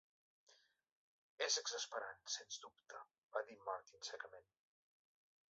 "És 1.47 1.57
exasperant, 1.63 2.23
sens 2.37 2.57
dubte," 2.65 3.03
va 3.37 3.45
dir 3.51 3.59
Martin, 3.69 4.09
secament. 4.11 4.51